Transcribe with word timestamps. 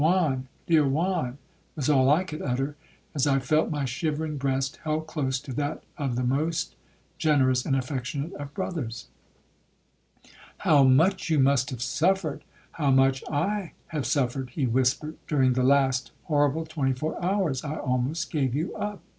'Juan, 0.01 0.47
dear 0.65 0.83
Juan,' 0.83 1.37
was 1.75 1.87
all 1.87 2.09
I 2.09 2.23
could 2.23 2.41
utter, 2.41 2.75
as 3.13 3.27
I 3.27 3.37
felt 3.37 3.69
my 3.69 3.85
shivering 3.85 4.37
breast 4.37 4.79
held 4.83 5.05
close 5.05 5.39
to 5.41 5.53
that 5.53 5.83
of 5.95 6.15
the 6.15 6.23
most 6.23 6.73
generous 7.19 7.67
and 7.67 7.75
affectionate 7.75 8.33
of 8.33 8.51
brothers. 8.55 9.09
'How 10.57 10.81
much 10.83 11.29
you 11.29 11.37
must 11.37 11.69
have 11.69 11.83
suffered,—how 11.83 12.89
much 12.89 13.23
I 13.29 13.73
have 13.89 14.07
suffered,' 14.07 14.49
he 14.49 14.65
whispered; 14.65 15.17
'during 15.27 15.53
the 15.53 15.61
last 15.61 16.09
horrible 16.23 16.65
twenty 16.65 16.93
four 16.93 17.23
hours, 17.23 17.63
I 17.63 17.75
almost 17.75 18.31
gave 18.31 18.55
you 18.55 18.73
up. 18.75 19.03